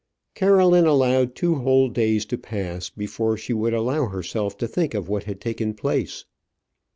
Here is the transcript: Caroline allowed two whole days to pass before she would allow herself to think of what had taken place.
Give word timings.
Caroline 0.33 0.87
allowed 0.87 1.35
two 1.35 1.57
whole 1.57 1.87
days 1.87 2.25
to 2.25 2.35
pass 2.39 2.89
before 2.89 3.37
she 3.37 3.53
would 3.53 3.75
allow 3.75 4.07
herself 4.07 4.57
to 4.57 4.67
think 4.67 4.95
of 4.95 5.07
what 5.07 5.25
had 5.25 5.39
taken 5.39 5.75
place. 5.75 6.25